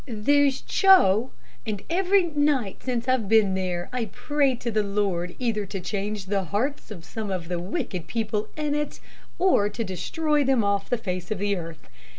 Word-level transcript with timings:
There's 0.07 0.61
Ch 0.63 0.85
o. 0.85 1.29
Every 1.87 2.23
night 2.23 2.81
since 2.81 3.07
I've 3.07 3.29
been 3.29 3.53
there 3.53 3.87
I 3.93 4.05
pray 4.05 4.55
to 4.55 4.71
the 4.71 4.81
Lord 4.81 5.35
either 5.37 5.67
to 5.67 5.79
change 5.79 6.25
the 6.25 6.45
hearts 6.45 6.89
of 6.89 7.05
some 7.05 7.29
of 7.29 7.49
the 7.49 7.59
wicked 7.59 8.07
people 8.07 8.47
in 8.57 8.73
it, 8.73 8.99
or 9.37 9.69
to 9.69 9.83
destroy 9.83 10.43
them 10.43 10.63
off 10.63 10.89
the 10.89 10.97
face 10.97 11.29
of 11.29 11.37
the 11.37 11.55
earth. 11.55 11.87